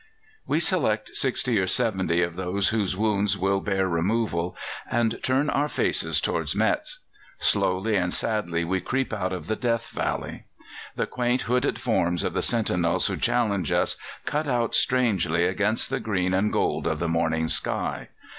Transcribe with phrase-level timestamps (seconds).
[0.47, 4.57] "We select sixty or seventy of those whose wounds will bear removal,
[4.89, 7.01] and turn our faces towards Metz.
[7.37, 10.45] Slowly and sadly we creep out of the death valley.
[10.95, 13.95] The quaint hooded forms of the sentinels who challenge us
[14.25, 18.09] cut out strangely against the green and gold of the morning sky.